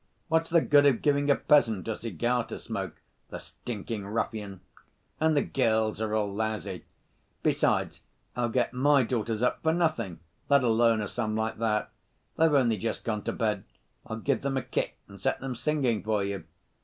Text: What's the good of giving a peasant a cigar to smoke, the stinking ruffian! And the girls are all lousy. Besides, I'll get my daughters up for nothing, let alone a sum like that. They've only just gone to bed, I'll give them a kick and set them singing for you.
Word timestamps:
What's 0.29 0.49
the 0.49 0.61
good 0.61 0.87
of 0.87 1.03
giving 1.03 1.29
a 1.29 1.35
peasant 1.35 1.87
a 1.87 1.95
cigar 1.95 2.43
to 2.47 2.57
smoke, 2.57 2.99
the 3.29 3.37
stinking 3.37 4.07
ruffian! 4.07 4.61
And 5.19 5.37
the 5.37 5.43
girls 5.43 6.01
are 6.01 6.15
all 6.15 6.33
lousy. 6.33 6.85
Besides, 7.43 8.01
I'll 8.35 8.49
get 8.49 8.73
my 8.73 9.03
daughters 9.03 9.43
up 9.43 9.61
for 9.61 9.73
nothing, 9.73 10.19
let 10.49 10.63
alone 10.63 11.01
a 11.01 11.07
sum 11.07 11.35
like 11.35 11.59
that. 11.59 11.91
They've 12.35 12.51
only 12.51 12.77
just 12.77 13.03
gone 13.03 13.21
to 13.25 13.31
bed, 13.31 13.63
I'll 14.07 14.17
give 14.17 14.41
them 14.41 14.57
a 14.57 14.63
kick 14.63 14.97
and 15.07 15.21
set 15.21 15.39
them 15.39 15.53
singing 15.53 16.01
for 16.01 16.23
you. 16.23 16.45